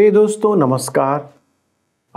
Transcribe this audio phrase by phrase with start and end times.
[0.00, 1.34] प्रिय दोस्तों, नमस्कार।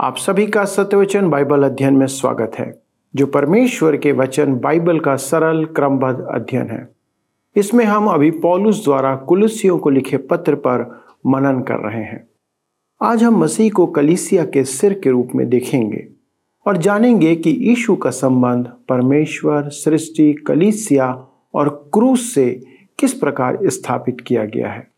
[0.00, 2.82] आप सभी का सत्यवचन बाइबल अध्ययन में स्वागत है,
[3.16, 6.88] जो परमेश्वर के वचन बाइबल का सरल, क्रमबद्ध अध्ययन है।
[7.56, 12.28] इसमें हम अभी पॉलुस द्वारा कुलसियों को लिखे पत्र पर मनन कर रहे हैं।
[13.02, 16.08] आज हम मसीह को कलिसिया के सिर के रूप में देखेंगे
[16.66, 22.62] और जानेंगे कि यीशु का संबंध परमेश्वर, सृष्टि, कलिसिया और क्रूस से
[22.98, 24.93] किस प्रकार स्थापित किया गया है।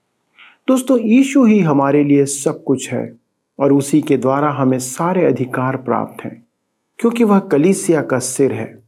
[0.69, 3.17] दोस्तों, यीशु ही हमारे लिए सब कुछ है
[3.59, 6.47] और उसी के द्वारा हमें सारे अधिकार प्राप्त हैं,
[6.99, 8.83] क्योंकि वह कलीसिया का सिर है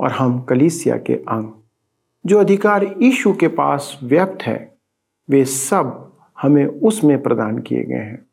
[0.00, 1.50] और हम कलीसिया के अंग।
[2.26, 4.74] जो अधिकार यीशु के पास व्यक्त है,
[5.30, 6.12] वे सब
[6.42, 8.26] हमें उसमें प्रदान किए गए हैं।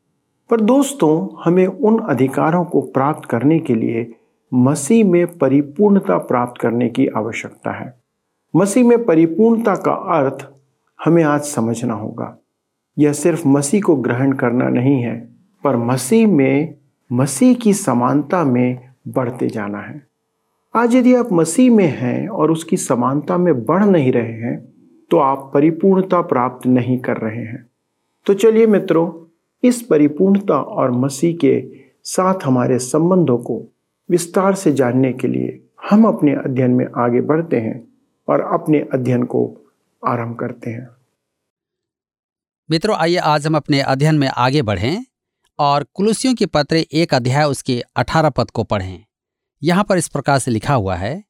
[0.49, 4.15] पर दोस्तों, हमें उन अधिकारों को प्राप्त करने के लिए
[4.53, 7.99] मसीह में परिपूर्णता प्राप्त करने की आवश्यकता है।
[8.55, 10.47] मसीह में परिपूर्णता का अर्थ
[11.05, 12.37] हमें आज समझना होगा।
[12.97, 15.17] यह सिर्फ़ मसीह को ग्रहण करना नहीं है,
[15.63, 16.75] पर मसीह में,
[17.11, 20.01] मसीह की समानता में बढ़ते जाना है।
[20.75, 24.57] आज यदि आप मसीह में हैं और उसकी समानता में बढ़ नहीं रहे हैं
[25.11, 27.65] तो आप परिपूर्णता प्राप्त नहीं कर रहे हैं।
[28.25, 29.11] तो चलिए मित्रों,
[29.63, 31.53] इस परिपूर्णता और मसीह के
[32.03, 33.61] साथ हमारे संबंधों को
[34.09, 35.59] विस्तार से जानने के लिए
[35.89, 37.87] हम अपने अध्ययन में आगे बढ़ते हैं
[38.27, 39.49] और अपने अध्ययन को
[40.05, 40.87] आरंभ करते हैं।
[42.69, 45.05] मित्रों, आइए आज हम अपने अध्ययन में आगे बढ़ें
[45.59, 49.05] और कुलुसियों के पत्र एक अध्याय उसके अठारह पद को पढ़ें।
[49.61, 51.23] यहाँ पर इस प्रकार से लिखा हुआ है,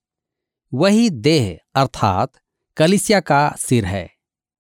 [0.74, 2.32] वही देह अर्थात
[2.78, 4.10] कलिसिया का सिर है,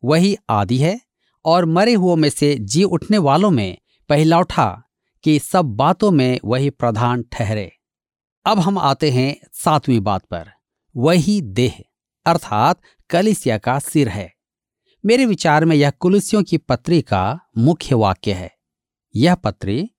[0.03, 0.99] वही आदि है
[1.45, 3.77] और मरे हुओं में से जी उठने वालों में
[4.09, 4.69] पहला उठा
[5.23, 7.71] कि सब बातों में वही प्रधान ठहरे।
[8.45, 10.51] अब हम आते हैं सातवीं बात पर,
[10.95, 11.83] वही देह
[12.25, 14.31] अर्थात कलिसिया का सिर है।
[15.07, 18.51] मेरे विचार में यह कुलसियों की पत्री का मुख्य वाक्य है।
[19.15, 19.89] यह पत्री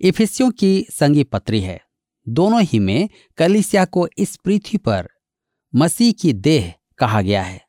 [0.00, 1.80] इफिसियों की संगी पत्री है।
[2.28, 5.08] दोनों ही में कलिसिया को इस पृथ्वी पर
[5.74, 7.66] मसीह की देह कहा गया है।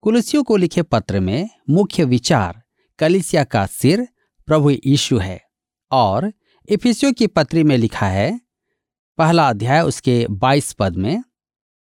[0.00, 2.62] कुलसियों को लिखे पत्र में मुख्य विचार
[2.98, 4.08] कलिसिया का सिर
[4.46, 5.42] प्रभु यीशु है
[5.90, 6.32] और
[6.68, 8.40] इफिसियों की पत्री में लिखा है,
[9.18, 11.22] पहला अध्याय उसके 22 पद में,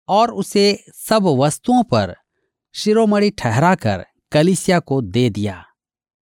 [0.08, 2.16] और उसे सब वस्तुओं पर
[2.74, 5.66] शिरोमणि ठहराकर कलिसिया को दे दिया।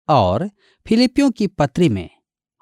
[0.09, 0.51] और
[0.87, 2.11] फिलिपियों की पत्री में,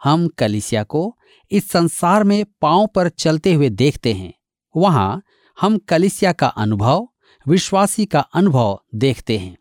[0.04, 1.18] हम कलिसिया को
[1.50, 4.32] इस संसार में पाँव पर चलते हुए देखते हैं।
[4.76, 5.22] वहाँ
[5.60, 7.08] हम कलिसिया का अनुभव,
[7.48, 9.56] विश्वासी का अनुभव देखते हैं।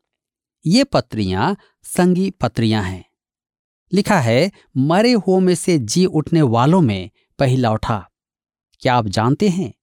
[0.66, 3.06] ये पत्रियाँ संगी पत्रियाँ हैं।
[3.94, 7.10] लिखा है, मरे हुओं में से जी उठने वालों में
[7.40, 8.10] पहला उठा।
[8.80, 9.74] क्या आप जानते हैं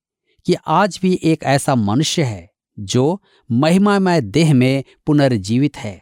[0.45, 2.52] कि आज भी एक ऐसा मनुष्य है?
[2.77, 6.01] जो महिमामय देह में पुनर्जीवित है।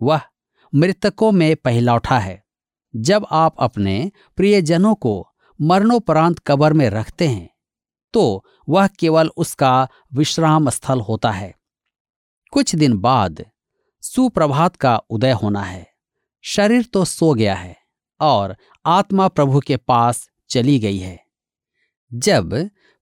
[0.00, 0.20] वह
[0.72, 2.42] मृतकों में पहला उठा है।
[2.94, 5.28] जब आप अपने प्रियजनों को
[5.60, 7.48] मरणोपरांत कबर में रखते हैं
[8.14, 11.54] तो वह केवल उसका विश्राम स्थल होता है।
[12.52, 13.44] कुछ दिन बाद
[14.02, 15.86] सुप्रभात का उदय होना है।
[16.44, 17.76] शरीर तो सो गया है
[18.20, 18.56] और
[18.86, 21.18] आत्मा प्रभु के पास चली गई है।
[22.12, 22.54] जब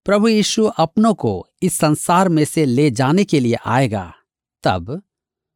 [0.05, 4.13] प्रभु यीशु अपनों को इस संसार में से ले जाने के लिए आएगा।
[4.63, 5.01] तब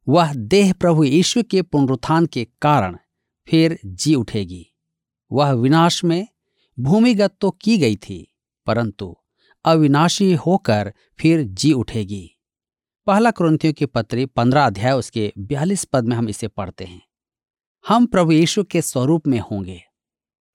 [0.08, 2.96] वह देह प्रभु यीशु के पुनरुत्थान के कारण
[3.48, 4.66] फिर जी उठेगी।
[5.30, 6.26] वह विनाश में
[6.78, 8.34] भूमिगत तो की गई थी,
[8.66, 9.16] परंतु
[9.64, 12.30] अविनाशी होकर फिर जी उठेगी।
[13.06, 17.02] पहला क्रंथियों की पत्री पंद्रह अध्याय उसके बयालीस पद में हम इसे पढ़ते हैं।
[17.84, 19.82] हम प्रभु यीशु के स्वरूप में होंगे।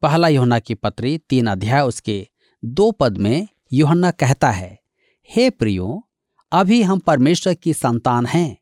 [0.02, 2.28] पहला योना की पत्री तीन अध्याय उसके
[2.64, 4.78] दो पद में योहन्ना कहता है,
[5.30, 6.02] हे प्रियो,
[6.52, 8.58] अभी हम परमेश्वर की संतान हैं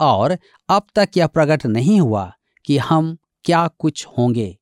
[0.00, 0.36] और
[0.68, 2.32] अब तक यह प्रकट नहीं हुआ
[2.64, 4.56] कि हम क्या कुछ होंगे।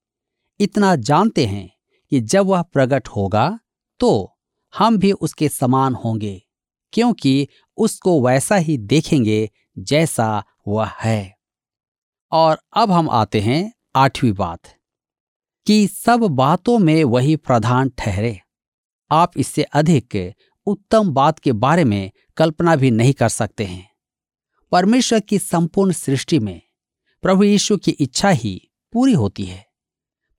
[0.61, 1.69] इतना जानते हैं
[2.13, 3.49] कि जब वह प्रकट होगा
[4.01, 4.11] तो
[4.75, 6.43] हम भी उसके समान होंगे,
[6.93, 7.49] क्योंकि
[7.79, 9.49] उसको वैसा ही देखेंगे
[9.81, 11.37] जैसा वह है।
[12.33, 14.61] और अब हम आते हैं आठवीं बात,
[15.67, 18.39] कि सब बातों में वही प्रधान ठहरे।
[19.11, 20.35] आप इससे अधिक
[20.67, 23.89] उत्तम बात के बारे में कल्पना भी नहीं कर सकते हैं।
[24.73, 26.61] परमेश्वर की संपूर्ण सृष्टि में
[27.23, 29.65] प्रभु यीशु की इच्छा ही पूरी होती है।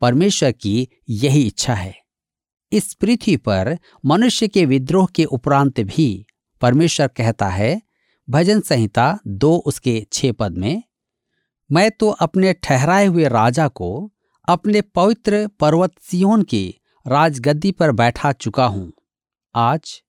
[0.02, 1.96] परमेश्वर की यही इच्छा है।
[2.72, 6.26] इस पृथ्वी पर मनुष्य के विद्रोह के उपरांत भी
[6.62, 7.82] परमेश्वर कहता है,
[8.30, 10.84] भजन संहिता दो उसके छह पद में,
[11.72, 14.14] मैं तो अपने ठहराए हुए राजा को
[14.48, 16.76] अपने पवित्र पर्वत सियोन की
[17.08, 18.94] राजगद्दी पर बैठा चुका हूँ।
[19.56, 20.04] आज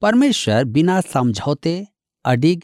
[0.00, 1.86] परमेश्वर बिना समझौते,
[2.24, 2.62] अडिग,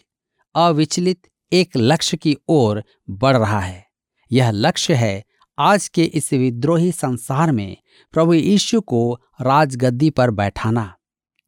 [0.54, 3.86] अविचलित एक लक्ष्य की ओर बढ़ रहा है।
[4.32, 5.24] यह लक्ष्य है
[5.58, 7.76] आज के इस विद्रोही संसार में
[8.12, 10.94] प्रभु यीशु को राजगद्दी पर बैठाना।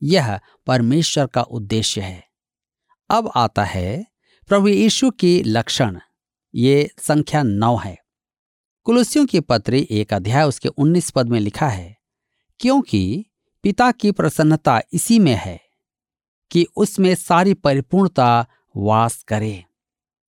[0.02, 2.24] यह परमेश्वर का उद्देश्य है।
[3.10, 4.06] अब आता है
[4.48, 5.98] प्रभु यीशु की लक्षण।
[6.54, 7.98] ये संख्या नौ है।
[8.84, 11.99] कुलुसियों की पत्री एक अध्याय उसके उन्नीस पद में लिखा है
[12.60, 13.24] क्योंकि
[13.62, 15.60] पिता की प्रसन्नता इसी में है
[16.50, 18.46] कि उसमें सारी परिपूर्णता
[18.76, 19.64] वास करे।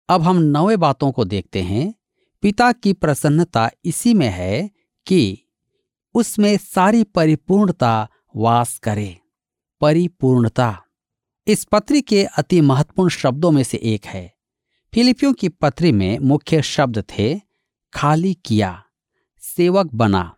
[0.09, 1.93] अब हम नवे बातों को देखते हैं।
[2.41, 4.69] पिता की प्रसन्नता इसी में है
[5.05, 5.43] कि
[6.13, 9.19] उसमें सारी परिपूर्णता वास करे।
[9.81, 10.83] परिपूर्णता।
[11.47, 14.33] इस पत्री के अति महत्वपूर्ण शब्दों में से एक है।
[14.93, 17.41] फिलिपियों की पत्री में मुख्य शब्द थे
[17.93, 18.83] खाली किया,
[19.39, 20.35] सेवक बना।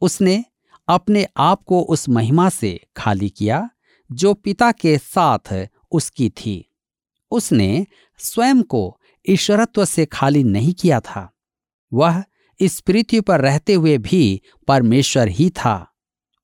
[0.00, 0.44] उसने
[0.88, 3.70] अपने आप को उस महिमा से खाली किया,
[4.12, 6.74] जो पिता के साथ उसकी थी।
[7.30, 7.86] उसने
[8.18, 11.34] स्वयं को ईश्वरत्व से खाली नहीं किया था।
[11.92, 12.24] वह
[12.60, 15.92] इस पृथ्वी पर रहते हुए भी परमेश्वर ही था।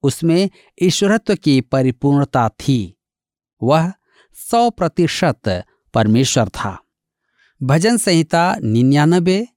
[0.02, 0.50] उसमें
[0.82, 2.98] ईश्वरत्व की परिपूर्णता थी।
[3.62, 3.92] वह
[4.50, 5.64] सौ प्रतिशत
[5.94, 6.82] परमेश्वर था।
[7.62, 9.48] भजन संहिता निन्यानबे,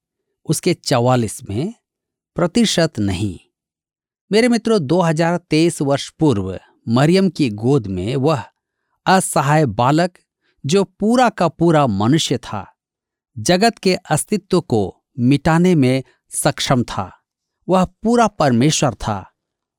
[0.45, 1.73] उसके चवालीस में
[2.35, 3.39] प्रतिशत नहीं।
[4.33, 6.59] मेरे मित्रों 2023 वर्ष पूर्व
[6.89, 8.43] मरियम की गोद में वह
[9.05, 10.17] असहाय बालक,
[10.65, 12.73] जो पूरा का पूरा मनुष्य था,
[13.39, 17.21] जगत के अस्तित्व को मिटाने में सक्षम था।
[17.69, 19.31] वह पूरा परमेश्वर था,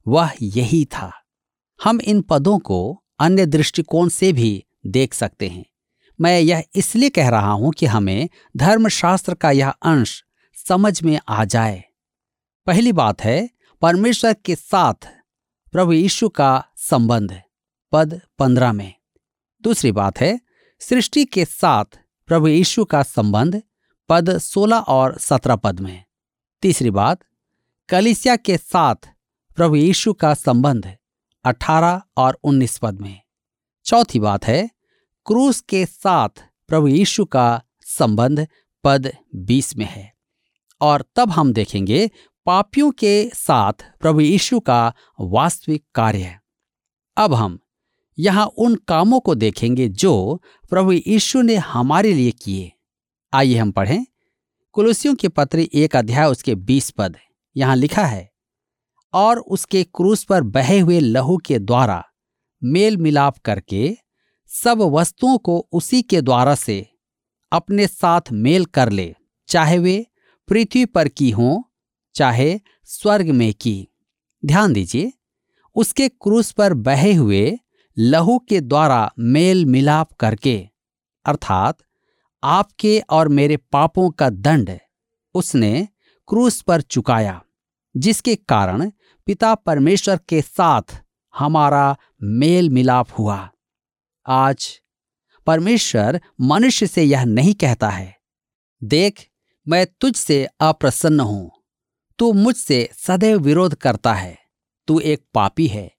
[0.09, 1.13] वह यही था।
[1.85, 5.65] हम इन पदों को अन्य दृष्टिकोण से भी देख सकते हैं।
[6.21, 10.25] मैं यह इसलिए कह रहा हूँ कि हमें धर्मशास्त्र का यह अंश
[10.69, 11.85] समझ में आ जाए।
[12.67, 13.54] पहली बात है
[13.85, 15.09] परमेश्वर के साथ
[15.73, 17.43] प्रभु यीशु का संबंध,
[17.93, 18.95] पद पंद्रह में।
[19.63, 20.41] दूसरी बात है,
[20.81, 21.85] सृष्टि के साथ
[22.27, 23.63] प्रभु यीशु का संबंध,
[24.09, 26.05] पद सोलह और सत्रह पद में।
[26.63, 27.19] तीसरी बात,
[27.89, 28.95] कलिसिया के साथ
[29.57, 30.97] प्रभु यीशु का संबंध,
[31.45, 33.21] अठारह और उन्नीस पद में।
[33.85, 34.71] चौथी बात है,
[35.27, 38.49] क्रूस के साथ प्रभु यीशु का संबंध,
[38.85, 40.15] पद बीस में है।
[40.81, 42.11] और तब हम देखेंगे
[42.47, 46.41] पापियों के साथ प्रभु यीशु का वास्तविक कार्य है।
[47.17, 47.59] अब हम
[48.19, 52.71] यहाँ उन कामों को देखेंगे जो प्रभु यीशु ने हमारे लिए किए।
[53.33, 54.05] आइए हम पढ़ें।
[54.75, 57.17] कुलुसियों के पत्र एक अध्याय उसके बीस पद।
[57.57, 58.31] यहाँ लिखा है,
[59.15, 62.03] और उसके क्रूस पर बहे हुए लहू के द्वारा
[62.63, 63.97] मेल मिलाप करके
[64.51, 66.85] सब वस्तुओं को उसी के द्वारा से
[67.53, 69.15] अपने साथ मेल कर ले,
[69.49, 70.05] चाहे वे
[70.49, 71.63] पृथ्वी पर की हों
[72.15, 72.59] चाहे
[72.89, 73.77] स्वर्ग में की।
[74.43, 75.13] ध्यान दीजिए,
[75.77, 77.59] उसके क्रूस पर बहे हुए
[77.97, 80.57] लहू के द्वारा मेल मिलाप करके,
[81.27, 81.79] अर्थात
[82.43, 84.79] आपके और मेरे पापों का दंड
[85.35, 85.89] उसने
[86.29, 87.41] क्रूस पर चुकाया,
[87.95, 88.91] जिसके कारण
[89.27, 90.97] पिता परमेश्वर के साथ
[91.35, 93.49] हमारा मेल मिलाप हुआ।
[94.27, 94.69] आज
[95.47, 98.15] परमेश्वर मनुष्य से यह नहीं कहता है,
[98.83, 99.27] देख,
[99.67, 101.51] मैं तुझसे अप्रसन्न हूँ।
[102.19, 104.39] तू मुझसे सदैव विरोध करता है।
[104.87, 105.95] तू एक पापी है।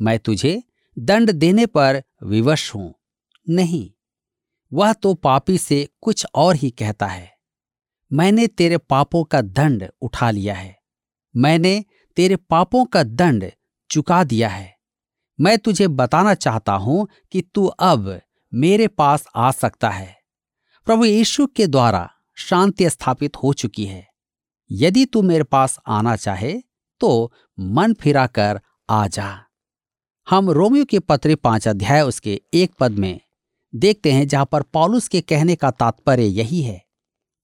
[0.00, 0.62] मैं तुझे
[0.98, 2.94] दंड देने पर विवश हूँ।
[3.48, 3.90] नहीं,
[4.72, 7.36] वह तो पापी से कुछ और ही कहता है।
[8.12, 10.78] मैंने तेरे पापों का दंड उठा लिया है।
[11.36, 11.84] मैंने
[12.16, 13.50] तेरे पापों का दंड
[13.90, 14.78] चुका दिया है।
[15.40, 18.20] मैं तुझे बताना चाहता हूँ कि तू अब
[18.54, 20.16] मेरे पास आ सकता है।
[20.84, 24.09] प्रभु यीशु के द्वारा शांति स्थापित हो चुकी है।
[24.70, 26.62] यदि तू मेरे पास आना चाहे
[27.00, 28.60] तो मन फिरा कर
[28.90, 29.44] आ जा।
[30.30, 33.20] हम रोमियो के पत्र पाँच अध्याय उसके एक पद में
[33.74, 36.84] देखते हैं, जहाँ पर पॉलुस के कहने का तात्पर्य यही है।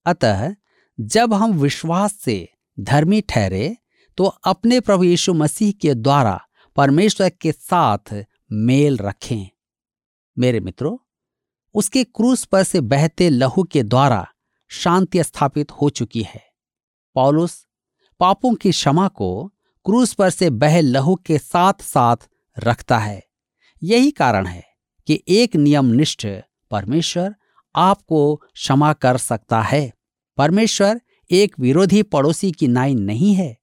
[0.06, 0.54] अतः,
[1.00, 2.48] जब हम विश्वास से
[2.80, 3.76] धर्मी ठहरे
[4.18, 6.40] तो अपने प्रभु यीशु मसीह के द्वारा
[6.76, 9.48] परमेश्वर के साथ मेल रखें।
[10.38, 10.96] मेरे मित्रों,
[11.74, 14.26] उसके क्रूस पर से बहते लहू के द्वारा
[14.70, 16.44] शांति स्थापित हो चुकी है।
[17.16, 17.66] पौलुस
[18.20, 19.52] पापों की क्षमा को
[19.84, 22.16] क्रूस पर से बह लहू के साथ साथ
[22.58, 23.26] रखता है।
[23.82, 24.64] यही कारण है
[25.06, 26.26] कि एक नियमनिष्ठ
[26.70, 27.34] परमेश्वर
[27.76, 29.92] आपको क्षमा कर सकता है।
[30.36, 33.58] परमेश्वर एक विरोधी पड़ोसी की नाई नहीं है,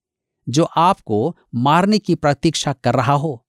[0.50, 3.48] जो आपको मारने की प्रतीक्षा कर रहा हो।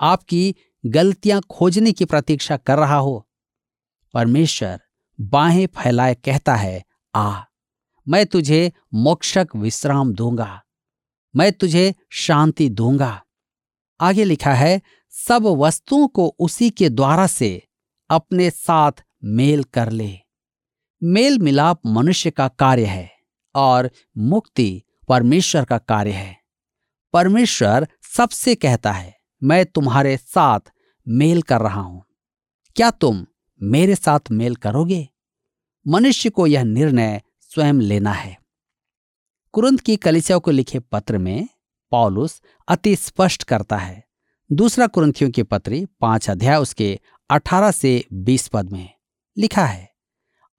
[0.00, 0.54] आपकी
[0.86, 3.28] गलतियाँ खोजने की प्रतीक्षा कर रहा हो।
[4.14, 4.80] परमेश्वर
[5.20, 6.84] बाहें फैलाए कहता है,
[7.14, 7.42] आ।
[8.10, 10.62] मैं तुझे मोक्षक विश्राम दूँगा।
[11.36, 13.24] मैं तुझे शांति दूँगा।
[14.00, 17.62] आगे लिखा है, सब वस्तुओं को उसी के द्वारा से
[18.10, 18.92] अपने साथ
[19.24, 20.18] मेल कर ले।
[21.02, 23.10] मेल मिलाप मनुष्य का कार्य है
[23.54, 26.36] और मुक्ति परमेश्वर का कार्य है।
[27.12, 30.60] परमेश्वर सबसे कहता है, मैं तुम्हारे साथ
[31.08, 32.04] मेल कर रहा हूँ।
[32.76, 33.26] क्या तुम
[33.62, 35.08] मेरे साथ मेल करोगे?
[35.88, 38.36] मनुष्य को यह निर्णय स्वयं लेना है।
[39.54, 41.48] कुरंत की कलिसिया को लिखे पत्र में
[41.92, 44.02] पॉलुस अति स्पष्ट करता है।
[44.50, 46.98] दूसरा कुरंथियों की पत्री पाँच अध्याय उसके
[47.30, 48.88] अठारह से बीस पद में
[49.36, 49.88] लिखा है,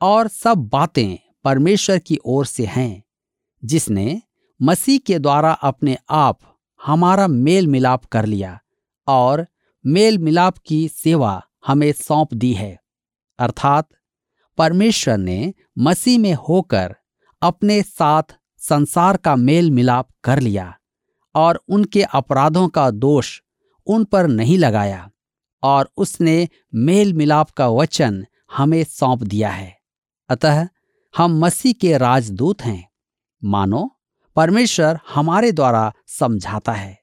[0.01, 3.03] और सब बातें परमेश्वर की ओर से हैं,
[3.63, 4.21] जिसने
[4.59, 6.39] मसीह के द्वारा अपने आप
[6.81, 8.59] हमारा मेल मिलाप कर लिया
[9.07, 9.45] और
[9.85, 12.77] मेल मिलाप की सेवा हमें सौंप दी है।
[13.39, 13.89] अर्थात
[14.61, 16.95] परमेश्वर ने मसीह में होकर
[17.41, 18.23] अपने साथ
[18.57, 20.77] संसार का मेल मिलाप कर लिया
[21.35, 23.41] और उनके अपराधों का दोष
[23.87, 25.11] उन पर नहीं लगाया
[25.63, 28.25] और उसने मेल मिलाप का वचन
[28.57, 29.77] हमें सौंप दिया है।
[30.29, 30.67] अतः
[31.17, 32.91] हम मसीह के राजदूत हैं।
[33.43, 33.99] मानो,
[34.35, 36.99] परमेश्वर हमारे द्वारा समझाता है।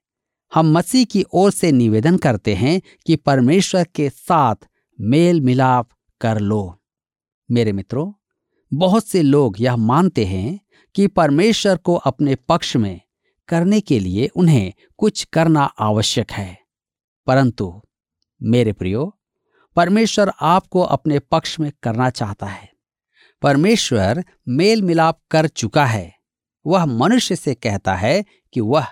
[0.55, 4.57] हम मसीह की ओर से निवेदन करते हैं कि परमेश्वर के साथ
[5.01, 5.89] मेल मिलाप
[6.21, 6.78] कर लो।
[7.51, 8.13] मेरे मित्रों,
[8.75, 10.61] बहुत से लोग यह मानते हैं
[10.95, 13.01] कि परमेश्वर को अपने पक्ष में
[13.49, 16.59] करने के लिए उन्हें कुछ करना आवश्यक है।
[17.27, 17.83] परंतु,
[18.43, 19.19] मेरे प्रियो,
[19.77, 22.73] परमेश्वर आपको अपने पक्ष में करना चाहता है।
[23.43, 26.15] परमेश्वर मेल मिलाप कर चुका है।
[26.67, 28.87] वह मनुष्य से कहता है कि वह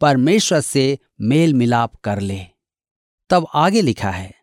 [0.00, 2.40] परमेश्वर से मेल मिलाप कर ले।
[3.30, 4.34] तब आगे लिखा है,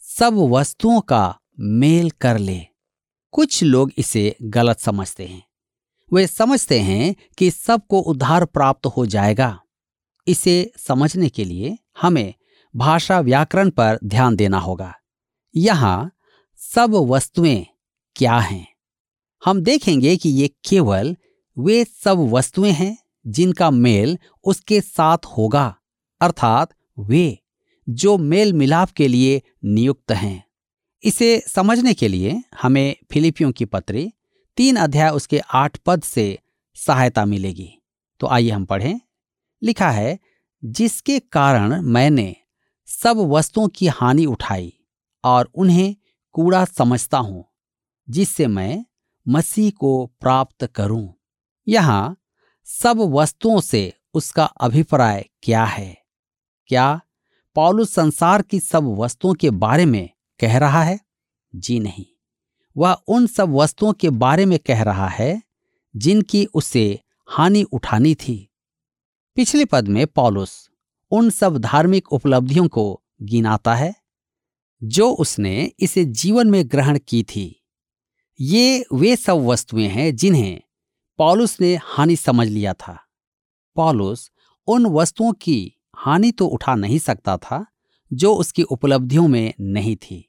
[0.00, 2.66] सब वस्तुओं का मेल कर ले।
[3.30, 5.42] कुछ लोग इसे गलत समझते हैं।
[6.12, 9.60] वे समझते हैं कि सबको उद्धार प्राप्त हो जाएगा।
[10.26, 12.34] इसे समझने के लिए हमें
[12.76, 14.94] भाषा व्याकरण पर ध्यान देना होगा।
[15.56, 16.12] यहाँ
[16.56, 17.66] सब वस्तुएँ
[18.16, 18.66] क्या हैं?
[19.44, 21.16] हम देखेंगे कि ये केवल
[21.58, 25.76] वे सब वस्तुएँ हैं जिनका मेल उसके साथ होगा,
[26.20, 27.38] अर्थात वे,
[27.88, 30.47] जो मेल मिलाप के लिए नियुक्त हैं।
[31.04, 34.12] इसे समझने के लिए हमें फिलिपियों की पत्री
[34.56, 36.38] तीन अध्याय उसके आठ पद से
[36.74, 37.74] सहायता मिलेगी।
[38.20, 39.00] तो आइए हम पढ़ें।
[39.62, 40.18] लिखा है,
[40.64, 42.36] जिसके कारण मैंने
[42.86, 44.72] सब वस्तुओं की हानि उठाई
[45.24, 45.96] और उन्हें
[46.32, 47.44] कूड़ा समझता हूँ,
[48.10, 48.84] जिससे मैं
[49.28, 51.14] मसीह को प्राप्त करूँ।
[51.68, 52.16] यहाँ
[52.64, 55.98] सब वस्तुओं से उसका अभिप्राय क्या है?
[56.66, 57.00] क्या
[57.54, 61.00] पौलुस संसार की सब वस्तुओं के बारे में कह रहा है?
[61.54, 62.06] जी नहीं।
[62.76, 65.42] वह उन सब वस्तुओं के बारे में कह रहा है,
[65.96, 68.50] जिनकी उसे हानि उठानी थी।
[69.36, 70.70] पिछले पद में पॉलुस
[71.10, 73.94] उन सब धार्मिक उपलब्धियों को गिनाता है,
[74.84, 77.64] जो उसने इसे जीवन में ग्रहण की थी।
[78.40, 80.60] ये वे सब वस्तुएँ हैं जिन्हें
[81.18, 82.98] पॉलुस ने हानि समझ लिया था।
[83.74, 84.30] पॉलुस
[84.66, 87.66] उन वस्तुओं की हानि तो उठा नहीं सकता था,
[88.12, 90.27] जो उसकी उपलब्धियों में नहीं थी।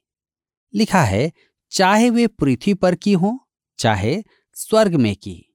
[0.74, 1.30] लिखा है,
[1.72, 3.38] चाहे वे पृथ्वी पर की हो,
[3.78, 4.22] चाहे
[4.56, 5.46] स्वर्ग में की।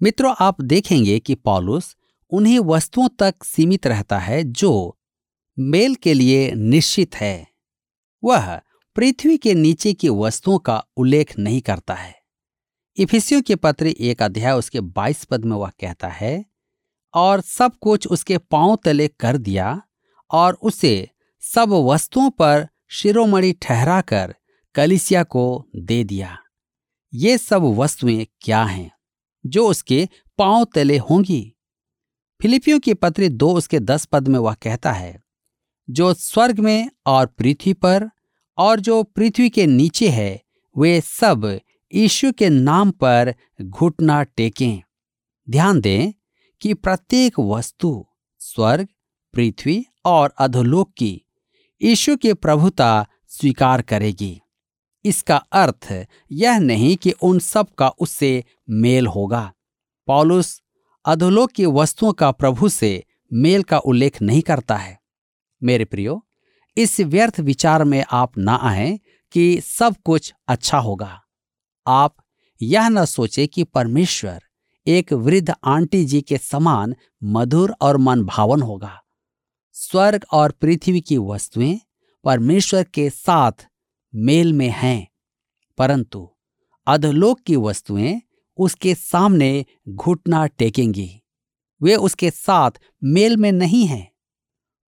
[0.00, 1.96] मित्रों, आप देखेंगे कि पॉलुस
[2.30, 4.98] उन्हीं वस्तुओं तक सीमित रहता है जो
[5.56, 7.46] मेल के लिए निश्चित है।
[8.22, 8.60] वह
[8.96, 12.14] पृथ्वी के नीचे की वस्तुओं का उल्लेख नहीं करता है।
[12.96, 16.44] इफिसियों के पत्र एक अध्याय उसके बाईस पद में वह कहता है,
[17.14, 19.80] और सब कुछ उसके पाँव तले कर दिया
[20.30, 21.08] और उसे
[21.42, 24.34] सब वस्तुओं पर शिरोमणि ठहराकर
[24.74, 26.38] कलिसिया को दे दिया।
[27.12, 28.90] ये सब वस्तुएँ क्या हैं
[29.46, 31.54] जो उसके पाँव तले होंगी?
[32.42, 35.22] फिलिपियों की पत्री दो उसके दस पद में वह कहता है,
[35.90, 38.08] जो स्वर्ग में और पृथ्वी पर
[38.58, 40.42] और जो पृथ्वी के नीचे है,
[40.78, 41.58] वे सब
[41.94, 44.80] यीशु के नाम पर घुटना टेकें।
[45.50, 46.12] ध्यान दें
[46.60, 48.06] कि प्रत्येक वस्तु
[48.38, 48.88] स्वर्ग,
[49.34, 51.22] पृथ्वी और अधोलोक की
[51.82, 54.40] यीशु के प्रभुता स्वीकार करेगी।
[55.04, 59.52] इसका अर्थ यह नहीं कि उन सब का उससे मेल होगा।
[60.06, 60.62] पॉलुस
[61.04, 65.00] अधोलोक की वस्तुओं का प्रभु से मेल का उल्लेख नहीं करता है।
[65.62, 66.26] मेरे प्रियो,
[66.76, 69.00] इस व्यर्थ विचार में आप ना आए
[69.32, 71.20] कि सब कुछ अच्छा होगा।
[71.86, 72.16] आप
[72.62, 74.42] यह न सोचे कि परमेश्वर
[74.86, 76.94] एक वृद्ध आंटी जी के समान
[77.24, 79.02] मधुर और मन भावन होगा।
[79.80, 81.80] स्वर्ग और पृथ्वी की वस्तुएँ
[82.24, 83.52] परमेश्वर के साथ
[84.14, 85.08] मेल में हैं।
[85.78, 86.28] परंतु
[86.86, 88.20] अधलोक की वस्तुएँ
[88.56, 91.22] उसके सामने घुटना टेकेंगी।
[91.82, 92.70] वे उसके साथ
[93.04, 94.12] मेल में नहीं हैं।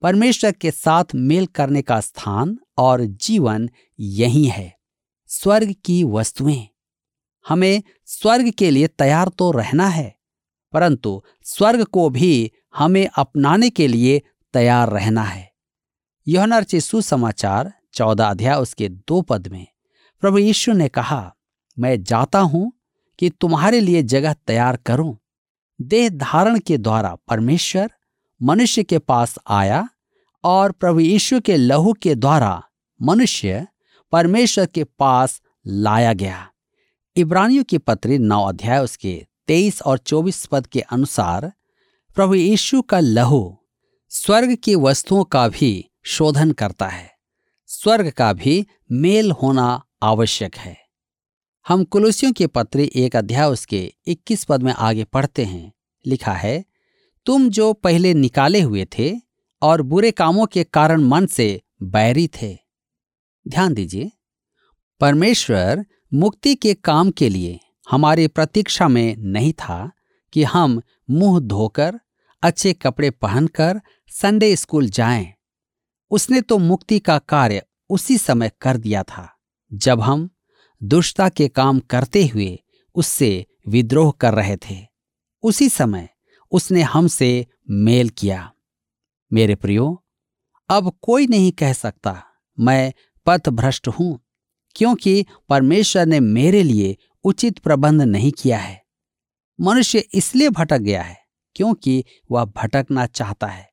[0.02, 4.78] परमेश्वर के साथ मेल करने का स्थान और जीवन यही है।
[5.30, 6.66] स्वर्ग की वस्तुएँ।
[7.48, 10.14] हमें स्वर्ग के लिए तैयार तो रहना है,
[10.72, 15.50] परंतु स्वर्ग को भी हमें अपनाने के लिए तैयार रहना है।
[16.28, 19.66] यौनर सुसमाचार चौदह अध्याय उसके दो पद में।
[20.20, 21.34] प्रभु यीशु ने कहा,
[21.78, 22.72] मैं जाता हूँ
[23.18, 25.18] कि तुम्हारे लिए जगह तैयार करूँ।
[25.80, 27.90] देह धारण के द्वारा परमेश्वर
[28.42, 29.88] मनुष्य के पास आया
[30.44, 32.62] और प्रभु यीशु के लहू के द्वारा
[33.02, 33.66] मनुष्य
[34.12, 36.48] परमेश्वर के पास लाया गया।
[37.16, 41.52] इब्रानियों की पत्री नौ अध्याय उसके तेईस और चौबीस पद के अनुसार,
[42.14, 43.59] प्रभु यीशु का लहू
[44.12, 47.10] स्वर्ग की वस्तुओं का भी शोधन करता है।
[47.66, 50.76] स्वर्ग का भी मेल होना आवश्यक है।
[51.68, 55.72] हम कुलुसियों के पत्री एक अध्याय उसके 21 पद में आगे पढ़ते हैं।
[56.06, 56.64] लिखा है,
[57.26, 59.14] तुम जो पहले निकाले हुए थे
[59.62, 62.58] और बुरे कामों के कारण मन से बैरी थे।
[63.48, 64.12] ध्यान दीजिए,
[65.00, 69.90] परमेश्वर मुक्ति के काम के लिए हमारी प्रतीक्षा में नहीं था
[70.32, 72.00] कि हम मुँह धोकर
[72.42, 73.80] अच्छे कपड़े पहनकर
[74.12, 75.32] संडे स्कूल जाएँ।
[76.10, 79.28] उसने तो मुक्ति का कार्य उसी समय कर दिया था,
[79.72, 80.28] जब हम
[80.80, 82.58] दुष्टता के काम करते हुए
[82.94, 84.78] उससे विद्रोह कर रहे थे।
[85.44, 86.08] उसी समय
[86.52, 88.50] उसने हमसे मेल किया।
[89.30, 90.04] मेरे प्रियो,
[90.70, 92.22] अब कोई नहीं कह सकता
[92.58, 92.92] मैं
[93.26, 94.18] पथ भ्रष्ट हूँ,
[94.76, 98.82] क्योंकि परमेश्वर ने मेरे लिए उचित प्रबंध नहीं किया है।
[99.58, 101.18] मनुष्य इसलिए भटक गया है
[101.56, 103.68] क्योंकि वह भटकना चाहता है,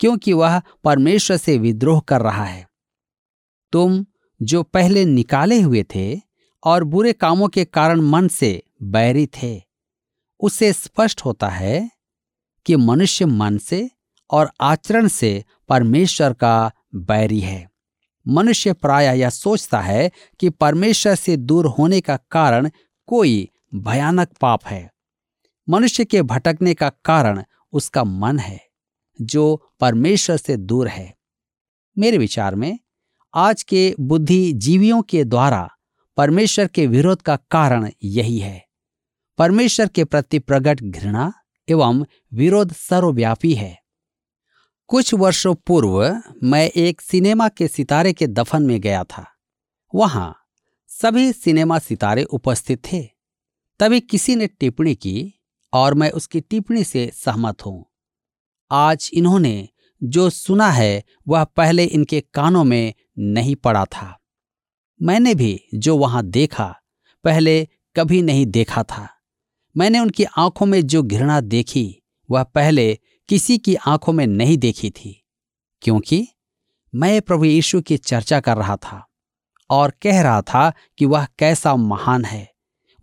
[0.00, 2.66] क्योंकि वह परमेश्वर से विद्रोह कर रहा है।
[3.72, 4.04] तुम
[4.40, 6.20] जो पहले निकाले हुए थे
[6.62, 9.62] और बुरे कामों के कारण मन से बैरी थे,
[10.40, 11.90] उससे स्पष्ट होता है
[12.66, 13.90] कि मनुष्य मन से
[14.30, 17.68] और आचरण से परमेश्वर का बैरी है।
[18.26, 22.70] मनुष्य प्राय यह सोचता है कि परमेश्वर से दूर होने का कारण
[23.08, 24.90] कोई भयानक पाप है।
[25.68, 28.68] मनुष्य के भटकने का कारण उसका मन है,
[29.20, 31.16] जो परमेश्वर से दूर है।
[31.98, 32.78] मेरे विचार में,
[33.34, 35.70] आज के बुद्धिजीवियों के द्वारा
[36.16, 38.66] परमेश्वर के विरोध का कारण यही है।
[39.38, 41.32] परमेश्वर के प्रति प्रकट घृणा
[41.68, 43.82] एवं विरोध सर्वव्यापी है।
[44.86, 49.26] कुछ वर्षों पूर्व मैं एक सिनेमा के सितारे के दफन में गया था।
[49.94, 50.36] वहाँ
[50.88, 53.08] सभी सिनेमा सितारे उपस्थित थे।
[53.80, 55.34] तभी किसी ने टिप्पणी की
[55.74, 57.84] और मैं उसकी टिप्पणी से सहमत हूँ।
[58.70, 59.68] आज इन्होंने
[60.02, 64.20] जो सुना है, वह पहले इनके कानों में नहीं पड़ा था।
[65.02, 66.80] मैंने भी जो वहाँ देखा,
[67.24, 69.08] पहले कभी नहीं देखा था।
[69.76, 74.90] मैंने उनकी आँखों में जो घृणा देखी, वह पहले किसी की आँखों में नहीं देखी
[74.90, 75.24] थी।
[75.82, 76.28] क्योंकि
[76.94, 79.08] मैं प्रभु यीशु की चर्चा कर रहा था
[79.70, 82.54] और कह रहा था कि वह कैसा महान है।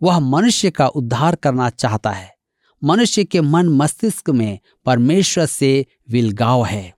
[0.02, 2.41] वह मनुष्य का उद्धार करना चाहता है।
[2.82, 6.94] मनुष्य के मन मस्तिष्क में परमेश्वर से विलगाव है।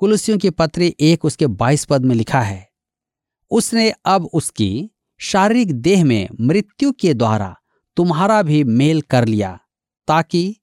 [0.00, 2.68] कुलसियों की पत्री एक उसके बाईस पद में लिखा है,
[3.50, 7.54] उसने अब उसकी शारीरिक देह में मृत्यु के द्वारा
[7.96, 9.58] तुम्हारा भी मेल कर लिया,
[10.08, 10.56] ताकि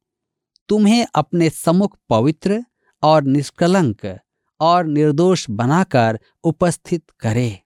[0.70, 2.64] तुम्हें अपने सम्मुख पवित्र
[3.04, 4.20] और निष्कलंक
[4.60, 7.60] और निर्दोष बनाकर उपस्थित करे।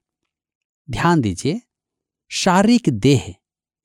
[0.88, 1.60] ध्यान दीजिए,
[2.30, 3.34] शारीरिक देह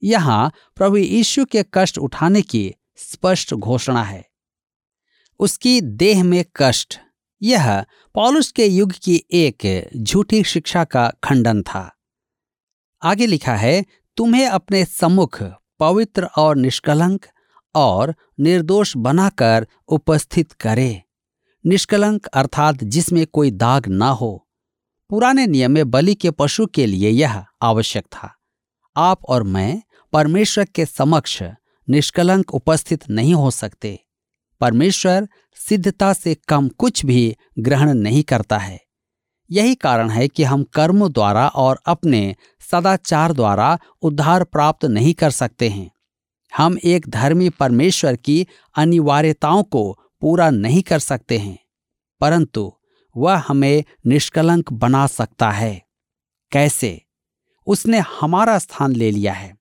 [0.04, 4.26] यहाँ प्रभु यीशु के कष्ट उठाने की स्पष्ट घोषणा है।
[5.40, 7.00] उसकी देह में कष्ट,
[7.42, 7.86] यह
[8.16, 11.98] पॉलुस के युग की एक झूठी शिक्षा का खंडन था।
[13.04, 13.86] आगे लिखा है,
[14.18, 15.44] तुम्हें अपने सम्मुख
[15.80, 17.26] पवित्र और निष्कलंक
[17.76, 21.04] और निर्दोष बनाकर उपस्थित करे।
[21.66, 24.48] निष्कलंक अर्थात जिसमें कोई दाग ना हो।
[25.10, 28.36] पुराने नियम में बलि के पशु के लिए यह आवश्यक था।
[28.96, 29.82] आप और मैं
[30.14, 31.44] परमेश्वर के समक्ष
[31.88, 34.00] निष्कलंक उपस्थित नहीं हो सकते।
[34.62, 38.80] परमेश्वर सिद्धता से कम कुछ भी ग्रहण नहीं करता है।
[39.50, 42.36] यही कारण है कि हम कर्म द्वारा और अपने
[42.72, 45.90] सदाचार द्वारा उद्धार प्राप्त नहीं कर सकते हैं।
[46.54, 51.58] हम एक धर्मी परमेश्वर की अनिवार्यताओं को पूरा नहीं कर सकते हैं,
[52.22, 52.72] परंतु
[53.16, 55.82] वह हमें निष्कलंक बना सकता है।
[56.52, 57.02] कैसे?
[57.68, 59.61] उसने हमारा स्थान ले लिया है।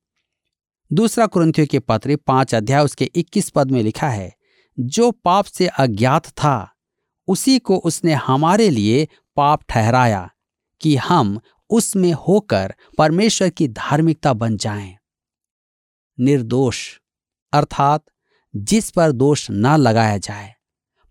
[0.92, 4.34] दूसरा कुरंथियों के पत्र पाँच अध्याय उसके 21 पद में लिखा है,
[4.80, 6.72] जो पाप से अज्ञात था,
[7.28, 10.30] उसी को उसने हमारे लिए पाप ठहराया,
[10.80, 14.96] कि हम उसमें होकर परमेश्वर की धार्मिकता बन जाएँ।
[16.20, 16.98] निर्दोष,
[17.52, 18.04] अर्थात
[18.56, 20.54] जिस पर दोष न लगाया जाए,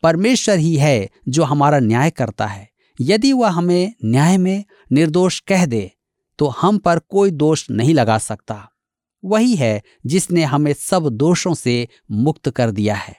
[0.03, 2.69] परमेश्वर ही है जो हमारा न्याय करता है
[3.01, 5.91] यदि वह हमें न्याय में निर्दोष कह दे
[6.39, 8.71] तो हम पर कोई दोष नहीं लगा सकता
[9.23, 13.15] वही है जिसने हमें सब दोषों से मुक्त कर दिया है।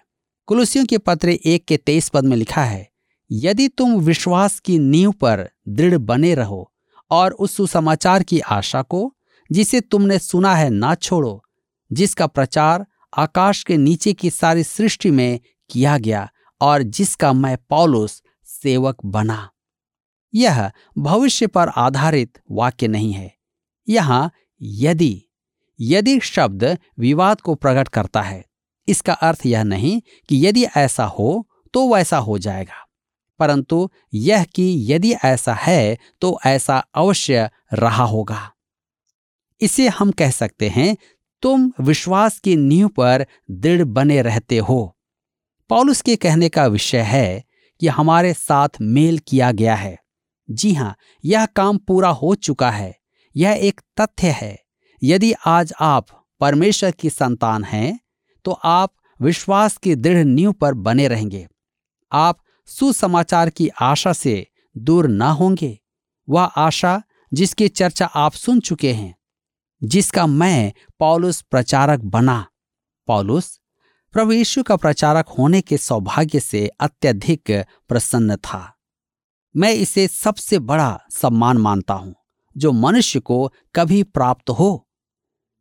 [0.46, 2.88] कुलुसियों के पत्र एक के तेईस पद में लिखा है,
[3.30, 6.72] यदि तुम विश्वास की नींव पर दृढ़ बने रहो
[7.10, 9.14] और उस सुसमाचार की आशा को,
[9.52, 11.44] जिसे तुमने सुना है, ना छोड़ो,
[11.92, 12.86] जिसका प्रचार
[13.18, 16.28] आकाश के नीचे की सारी सृष्टि में किया गया
[16.60, 19.50] और जिसका मैं पौलुस सेवक बना।
[20.34, 23.34] यह भविष्य पर आधारित वाक्य नहीं है।
[23.88, 24.30] यहाँ,
[24.62, 25.29] यदि
[25.80, 28.44] यदि शब्द विवाद को प्रकट करता है,
[28.88, 32.86] इसका अर्थ यह नहीं कि यदि ऐसा हो तो वैसा हो जाएगा।
[33.40, 38.50] परंतु यह कि यदि ऐसा है तो ऐसा अवश्य रहा होगा।
[39.60, 40.96] इसे हम कह सकते हैं,
[41.42, 44.96] तुम विश्वास की नींव पर दृढ़ बने रहते हो।
[45.70, 47.44] पौलुस के कहने का विषय है
[47.80, 49.96] कि हमारे साथ मेल किया गया है।
[50.50, 52.94] जी हाँ, यह काम पूरा हो चुका है।
[53.36, 54.58] यह एक तथ्य है।
[55.02, 56.06] यदि आज आप
[56.40, 57.98] परमेश्वर की संतान हैं
[58.44, 61.46] तो आप विश्वास की दृढ़ नींव पर बने रहेंगे।
[62.12, 65.78] आप सुसमाचार की आशा से दूर न होंगे।
[66.28, 69.14] वह आशा जिसकी चर्चा आप सुन चुके हैं,
[69.82, 72.44] जिसका मैं पौलुस प्रचारक बना।
[73.08, 73.58] पौलुस
[74.14, 77.50] प्रभु यीशु का प्रचारक होने के सौभाग्य से अत्यधिक
[77.88, 78.62] प्रसन्न था।
[79.54, 82.14] मैं इसे सबसे बड़ा सम्मान मानता हूँ,
[82.56, 84.86] जो मनुष्य को कभी प्राप्त हो।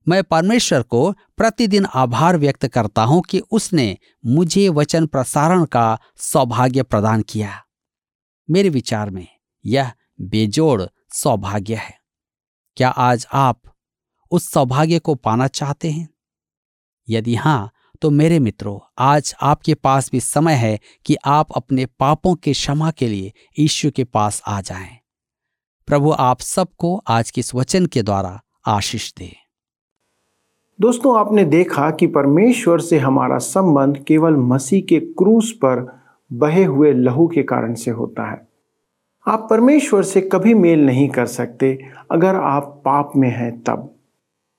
[0.10, 6.84] मैं परमेश्वर को प्रतिदिन आभार व्यक्त करता हूँ कि उसने मुझे वचन प्रसारण का सौभाग्य
[6.84, 7.64] प्रदान किया।
[8.50, 9.28] मेरे विचार में
[9.66, 9.92] यह
[10.22, 10.82] बेजोड़
[11.14, 11.94] सौभाग्य है।
[12.78, 13.62] क्या आज आप
[14.32, 16.10] उस सौभाग्य को पाना चाहते हैं?
[17.10, 22.36] यदि हाँ तो मेरे मित्रों, आज आपके पास भी समय है कि आप अपने पापों
[22.36, 24.98] के क्षमा के लिए ईश्वर के पास आ जाएँ।
[25.88, 29.49] प्रभु आप सबको आज के इस वचन के द्वारा आशीष दे।
[30.82, 36.02] दोस्तों, आपने देखा कि परमेश्वर से हमारा संबंध केवल मसीह के क्रूस पर
[36.34, 38.48] बहे हुए लहू के कारण से होता है।
[39.28, 41.80] आप परमेश्वर से कभी मेल नहीं कर सकते
[42.12, 43.96] अगर आप पाप में हैं तब।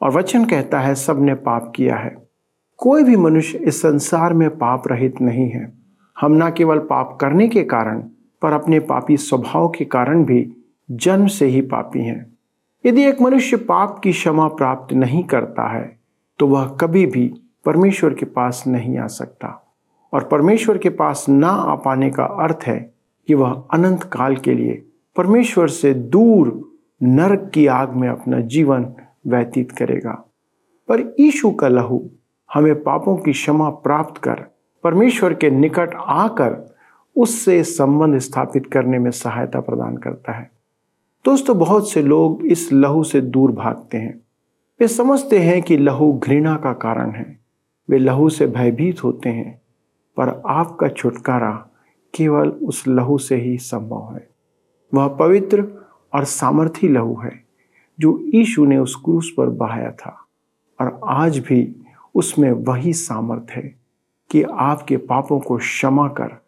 [0.00, 2.28] और वचन कहता है सबने पाप किया है।
[2.76, 5.72] कोई भी मनुष्य इस संसार में पाप रहित नहीं है।
[6.20, 8.00] हम न केवल पाप करने के कारण,
[8.42, 10.52] पर अपने पापी स्वभाव के कारण भी
[10.90, 12.38] जन्म से ही पापी हैं।
[12.87, 15.99] यदि एक मनुष्य पाप की क्षमा प्राप्त नहीं करता है
[16.40, 19.74] तो वह कभी भी परमेश्वर के पास नहीं आ सकता।
[20.12, 22.94] और परमेश्वर के पास ना आ पाने का अर्थ है
[23.29, 26.70] कि वह अनंत काल के लिए परमेश्वर से दूर
[27.03, 28.94] नरक की आग में अपना जीवन
[29.26, 30.12] व्यतीत करेगा।
[30.88, 32.11] पर ईशु का लहू
[32.55, 34.44] हमें पापों की क्षमा प्राप्त कर,
[34.85, 36.74] परमेश्वर के निकट आकर
[37.16, 40.50] उससे संबंध स्थापित करने में सहायता प्रदान करता है।
[41.24, 44.20] दोस्तों, बहुत से लोग इस लहू से दूर भागते हैं।
[44.80, 47.40] वे समझते हैं कि लहू घृणा का कारण है।
[47.90, 49.62] वे लहू से भयभीत होते हैं,
[50.16, 51.68] पर आपका छुटकारा
[52.14, 54.30] केवल उस लहू से ही संभव है।
[54.94, 55.68] वह पवित्र
[56.14, 57.44] और सामर्थी लहू है,
[58.00, 60.26] जो ईशु ने उस क्रूस पर बहाया था,
[60.80, 61.76] और आज भी
[62.14, 63.74] उसमें वही सामर्थ है
[64.30, 66.42] कि आपके पापों को क्षमा कर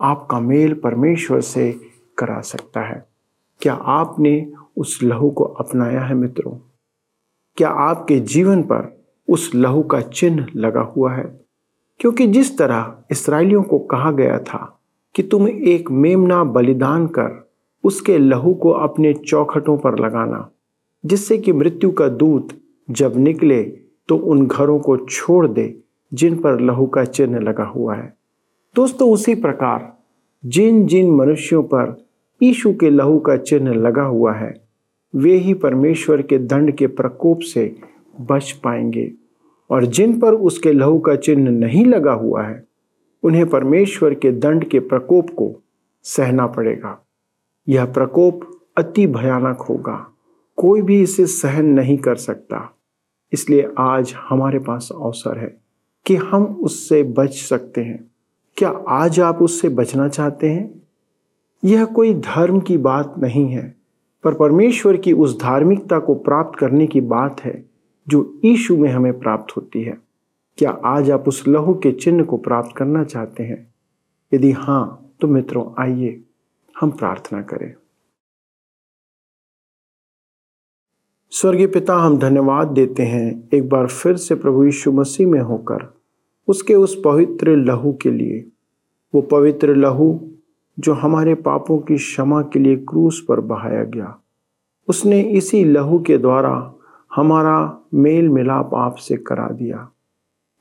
[0.00, 1.80] आपका मेल परमेश्वर से
[2.18, 3.08] करा सकता है।
[3.60, 6.67] क्या आपने उस लहू को अपनाया है मित्रों?
[7.58, 11.40] क्या आपके जीवन पर उस लहू का चिन्ह लगा हुआ है?
[12.00, 14.80] क्योंकि जिस तरह इसराइलियों को कहा गया था
[15.14, 17.50] कि तुम एक मेमना बलिदान कर,
[17.84, 20.50] उसके लहू को अपने चौखटों पर लगाना,
[21.04, 22.48] जिससे कि मृत्यु का दूत
[22.90, 23.62] जब निकले
[24.08, 25.82] तो उन घरों को छोड़ दे,
[26.14, 28.16] जिन पर लहू का चिन्ह लगा हुआ है।
[28.76, 29.96] दोस्तों, उसी प्रकार
[30.46, 32.06] जिन जिन मनुष्यों पर
[32.42, 34.67] ईशु के लहू का चिन्ह लगा हुआ है
[35.14, 37.76] वे ही परमेश्वर के दंड के प्रकोप से
[38.20, 39.12] बच पाएँगे।
[39.70, 42.64] और जिन पर उसके लहू का चिन्ह नहीं लगा हुआ है,
[43.22, 45.62] उन्हें परमेश्वर के दंड के प्रकोप को
[46.02, 47.06] सहना पड़ेगा।
[47.68, 48.40] यह प्रकोप
[48.78, 50.14] अति भयानक होगा।
[50.56, 52.76] कोई भी इसे सहन नहीं कर सकता।
[53.32, 55.60] इसलिए आज हमारे पास अवसर है
[56.06, 58.10] कि हम उससे बच सकते हैं।
[58.56, 60.82] क्या आज आप उससे बचना चाहते हैं?
[61.64, 63.77] यह कोई धर्म की बात नहीं है।
[64.24, 67.64] पर परमेश्वर की उस धार्मिकता को प्राप्त करने की बात है
[68.08, 69.98] जो ईशु में हमें प्राप्त होती है।
[70.58, 73.74] क्या आज आप उस लहू के चिन्ह को प्राप्त करना चाहते हैं?
[74.34, 76.22] यदि हाँ तो मित्रों, आइए,
[76.80, 77.74] हम प्रार्थना करें।
[81.30, 85.94] स्वर्गीय पिता, हम धन्यवाद देते हैं एक बार फिर से प्रभु यीशु मसीह में होकर,
[86.48, 88.48] उसके उस पवित्र लहू के लिए।
[89.14, 90.30] वो पवित्र लहू
[90.78, 94.14] जो हमारे पापों की क्षमा के लिए क्रूस पर बहाया गया।
[94.88, 96.74] उसने इसी लहू के द्वारा
[97.16, 99.88] हमारा मेल मिलाप आपसे करा दिया।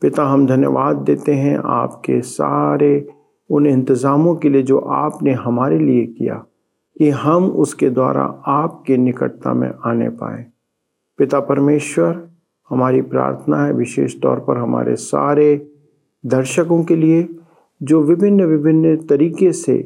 [0.02, 3.08] पिता, हम धन्यवाद देते हैं आपके सारे
[3.50, 6.36] उन इंतज़ामों के लिए जो आपने हमारे लिए किया
[6.98, 10.46] कि हम उसके द्वारा आपके निकटता में आने पाए।
[11.20, 12.28] पिता परमेश्वर,
[12.70, 15.56] हमारी प्रार्थना है विशेष तौर पर हमारे सारे
[16.24, 17.28] दर्शकों के लिए
[17.82, 19.78] जो विभिन्न विभिन्न तरीके से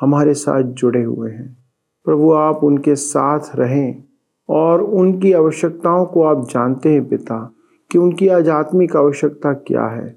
[0.00, 1.56] हमारे साथ जुड़े हुए हैं।
[2.04, 4.04] प्रभु, आप उनके साथ रहें
[4.48, 7.54] और उनकी आवश्यकताओं को आप जानते हैं पिता
[7.90, 10.16] कि उनकी आज आत्मिक आवश्यकता क्या है।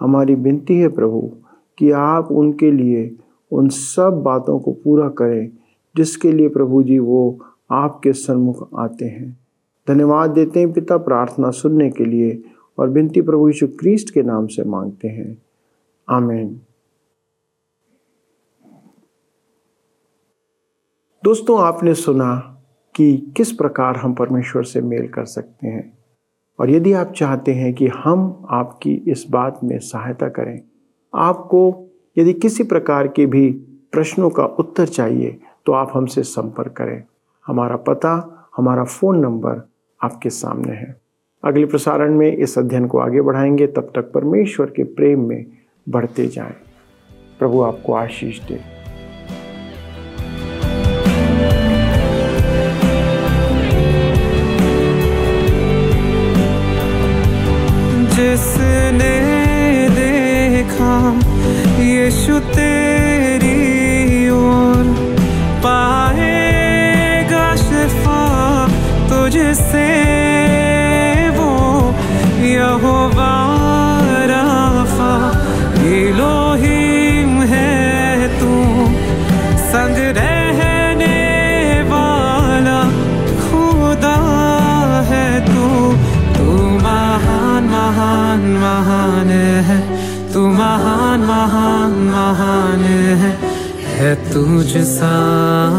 [0.00, 1.32] हमारी विनती है प्रभु
[1.78, 3.16] कि आप उनके लिए
[3.52, 5.50] उन सब बातों को पूरा करें
[5.96, 7.38] जिसके लिए प्रभु जी वो
[7.70, 9.38] आपके सन्मुख आते हैं।
[9.88, 12.42] धन्यवाद देते हैं पिता, प्रार्थना सुनने के लिए
[12.78, 15.42] और विनती प्रभु यीशु क्रिस्ट के नाम से मांगते हैं।
[16.08, 16.60] आमीन।
[21.24, 22.60] दोस्तों, आपने सुना
[22.94, 25.98] कि किस प्रकार हम परमेश्वर से मेल कर सकते हैं।
[26.58, 30.60] और यदि आप चाहते हैं कि हम आपकी इस बात में सहायता करें,
[31.14, 31.86] आपको
[32.18, 33.50] यदि किसी प्रकार के भी
[33.92, 37.02] प्रश्नों का उत्तर चाहिए तो आप हमसे संपर्क करें।
[37.46, 39.68] हमारा पता, हमारा फ़ोन नंबर
[40.00, 41.00] आपके सामने है।
[41.44, 45.44] अगले प्रसारण में इस अध्ययन को आगे बढ़ाएँगे। तब तक परमेश्वर के प्रेम में
[45.88, 46.54] बढ़ते जाएँ।
[47.38, 48.73] प्रभु आपको आशीष दे।
[61.84, 63.58] यीशु तेरी
[64.30, 64.84] ओर
[65.64, 68.22] पाएगा शिफा
[69.10, 69.88] तुझसे
[71.38, 71.50] वो
[72.48, 73.03] यहोवा
[91.44, 93.38] महान महान है।
[93.82, 95.14] है तुझ सा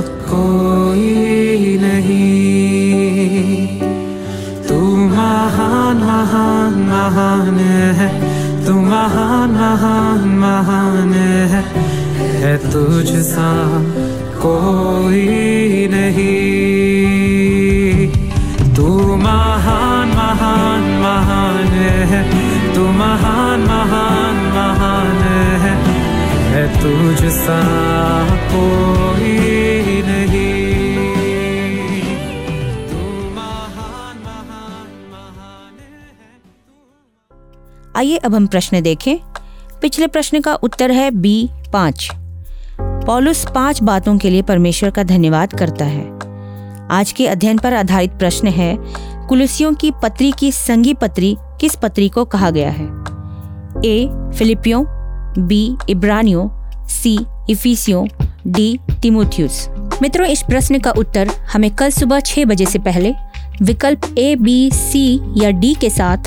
[0.01, 3.67] कोई नहीं।
[4.67, 8.09] तू महान महान महान है।
[8.65, 11.63] तू महान महान महान है।
[12.19, 13.67] है तुझ सा
[14.35, 15.27] कोई
[15.91, 16.65] नहीं।
[18.75, 23.34] तू महान महान महान है। तू महान
[28.31, 30.55] कोई नहीं।
[37.95, 39.17] आइए अब हम प्रश्न देखें।
[39.81, 42.11] पिछले प्रश्न का उत्तर है बी पाँच।
[42.81, 46.19] पॉलुस पाँच बातों के लिए परमेश्वर का धन्यवाद करता है।
[46.91, 48.77] आज के अध्ययन पर आधारित प्रश्न है,
[49.27, 52.85] कुलसियों की पत्री की संगी पत्री किस पत्री को कहा गया है?
[53.85, 54.85] ए, फिलिपियों,
[55.47, 56.54] बी, इब्रानियों
[57.03, 58.07] सी, इफिसियों,
[58.47, 59.69] डी, तिमोथियस।
[60.01, 63.13] मित्रों, इस प्रश्न का उत्तर हमें कल सुबह छह बजे से पहले
[63.61, 66.17] विकल्प ए, बी, सी या डी के साथ,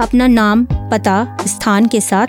[0.00, 2.26] अपना नाम, पता, स्थान के साथ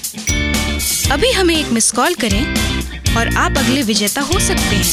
[1.13, 2.60] अभी हमें एक मिस कॉल करें।
[3.17, 4.85] और आप अगले विजेता हो सकते हैं।